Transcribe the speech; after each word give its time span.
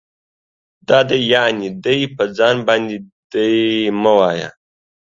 دا 0.87 0.99
دی 1.09 1.19
يعنې 1.33 1.69
دے 1.83 1.97
په 2.15 2.23
ځای 2.37 2.55
باندي 2.67 2.97
دي 3.31 3.55
مه 4.01 4.11
وايئ 4.17 4.47